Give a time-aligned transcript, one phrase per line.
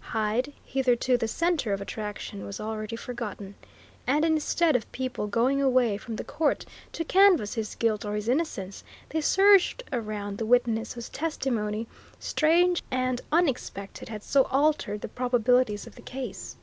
[0.00, 3.56] Hyde, hitherto the centre of attraction, was already forgotten,
[4.06, 8.28] and instead of people going away from the court to canvass his guilt or his
[8.28, 11.88] innocence, they surged round the witness whose testimony,
[12.20, 16.54] strange and unexpected, had so altered the probabilities of the case.